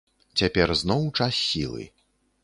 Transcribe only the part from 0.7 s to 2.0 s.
зноў час сілы.